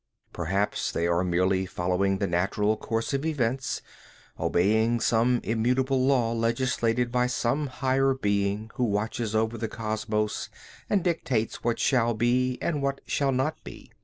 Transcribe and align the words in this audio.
Perhaps 0.33 0.91
they 0.93 1.05
are 1.05 1.23
merely 1.23 1.67
following 1.67 2.17
the 2.17 2.25
natural 2.25 2.75
course 2.75 3.13
of 3.13 3.23
events, 3.23 3.83
obeying 4.39 4.99
some 4.99 5.39
immutable 5.43 6.03
law 6.07 6.33
legislated 6.33 7.11
by 7.11 7.27
some 7.27 7.67
higher 7.67 8.15
being 8.15 8.71
who 8.77 8.83
watches 8.83 9.35
over 9.35 9.59
the 9.59 9.69
cosmos 9.69 10.49
and 10.89 11.03
dictates 11.03 11.63
what 11.63 11.77
shall 11.77 12.15
be 12.15 12.57
and 12.63 12.81
what 12.81 12.99
shall 13.05 13.31
not 13.31 13.63
be. 13.63 13.91